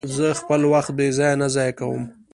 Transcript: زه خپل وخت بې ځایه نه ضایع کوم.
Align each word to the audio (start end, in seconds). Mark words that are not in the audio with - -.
زه 0.15 0.27
خپل 0.39 0.61
وخت 0.73 0.91
بې 0.97 1.07
ځایه 1.17 1.35
نه 1.41 1.47
ضایع 1.55 1.73
کوم. 1.79 2.03